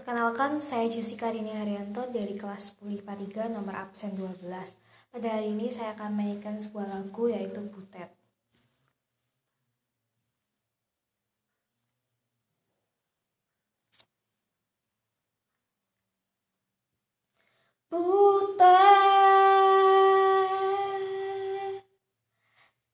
[0.00, 4.48] Perkenalkan, saya Jessica Rini Haryanto dari kelas 10 IPA 3 nomor absen 12.
[5.12, 8.08] Pada hari ini saya akan mainkan sebuah lagu yaitu Butet.
[17.92, 18.64] Butet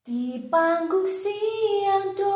[0.02, 2.35] di panggung siang doa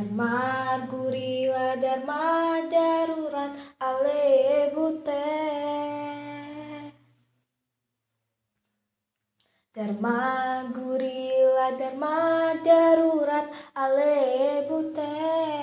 [0.00, 3.52] Dharma gurila dharma darurat
[3.88, 5.12] ale butet
[9.76, 12.16] Dharma gurila dharma
[12.64, 14.16] darurat ale
[14.70, 15.59] butet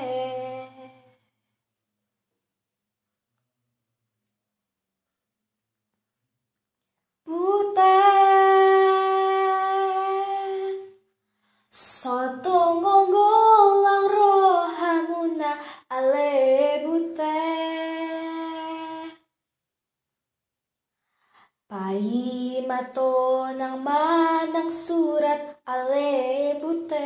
[21.97, 27.01] Pai mato nang manang surat ale butet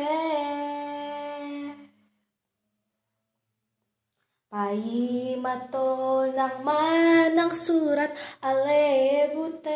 [4.52, 8.12] Pai mato nang manang surat
[8.44, 9.72] ale butet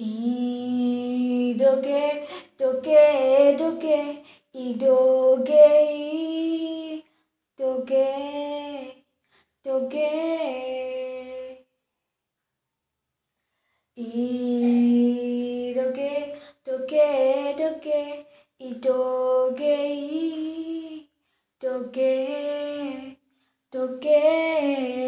[0.00, 2.24] Idoge,
[2.56, 3.12] doge,
[3.60, 4.24] doge,
[4.56, 6.27] idoge,
[7.78, 9.04] doge,
[9.64, 10.10] doge.
[13.96, 14.74] Idoge,
[16.64, 18.26] doge, doge,
[18.58, 19.76] idoge,
[21.60, 23.16] doge,
[23.70, 25.07] doge.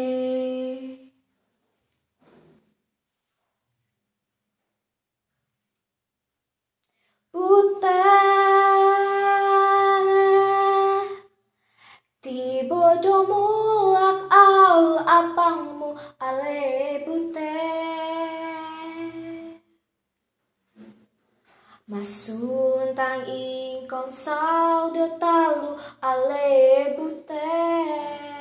[14.71, 14.87] au
[15.17, 15.89] apangmu
[16.27, 16.59] ale
[17.05, 17.51] butet
[21.91, 28.39] Masun tang ingkong sau do talu ale butet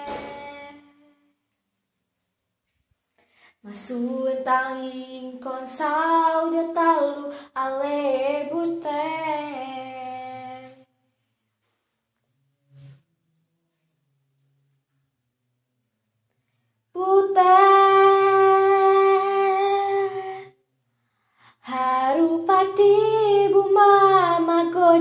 [3.67, 7.30] Masun tang ingkong sau do talu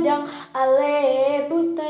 [0.09, 0.25] godang
[0.57, 1.85] ale butet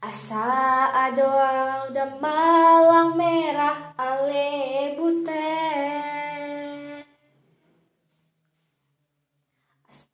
[0.00, 5.36] Asa adoang dan malang merah ale butet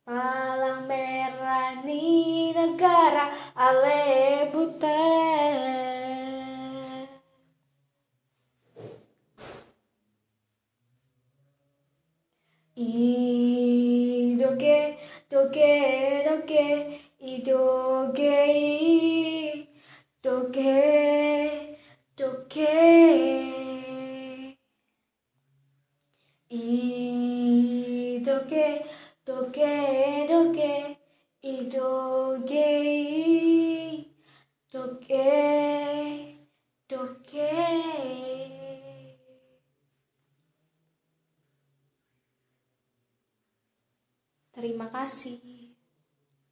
[0.03, 5.63] Palang merah ni negara ale butet
[12.75, 13.22] Idoge,
[17.35, 18.37] idoge,
[20.21, 21.77] doge,
[22.17, 22.75] doge.
[26.49, 28.67] Idoge,
[29.25, 30.73] doge, doge,
[31.41, 32.69] idoge,
[34.71, 35.29] doge,
[36.89, 37.51] doge.
[44.53, 45.62] Terima kasih.